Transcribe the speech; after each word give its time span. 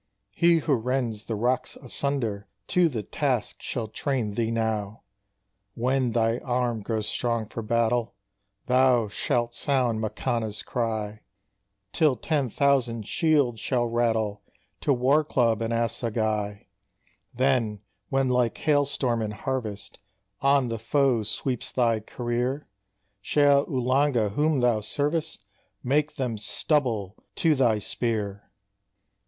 HE 0.31 0.61
who 0.61 0.73
rends 0.73 1.25
the 1.25 1.35
rocks 1.35 1.75
asunder 1.75 2.47
To 2.69 2.89
the 2.89 3.03
task 3.03 3.61
shall 3.61 3.87
train 3.87 4.33
thee 4.33 4.49
now! 4.49 5.03
"When 5.75 6.13
thy 6.13 6.39
arm 6.39 6.81
grows 6.81 7.07
strong 7.07 7.45
for 7.45 7.61
battle, 7.61 8.15
Thou 8.65 9.09
shalt 9.09 9.53
sound 9.53 10.01
Makanna's 10.01 10.63
cry, 10.63 11.19
Till 11.93 12.15
ten 12.15 12.49
thousand 12.49 13.05
shields 13.05 13.59
shall 13.59 13.85
rattle 13.85 14.41
To 14.79 14.91
war 14.91 15.23
club 15.23 15.61
and 15.61 15.71
assegai: 15.71 16.65
Then, 17.31 17.81
when 18.09 18.27
like 18.27 18.57
hail 18.57 18.87
storm 18.87 19.21
in 19.21 19.29
harvest 19.29 19.99
On 20.41 20.67
the 20.69 20.79
foe 20.79 21.21
sweeps 21.21 21.71
thy 21.71 21.99
career, 21.99 22.67
Shall 23.21 23.67
Uhlanga 23.67 24.29
whom 24.29 24.61
thou 24.61 24.81
servest, 24.81 25.45
Make 25.83 26.15
them 26.15 26.39
stubble 26.39 27.23
to 27.35 27.53
thy 27.53 27.77
spear!" 27.77 28.49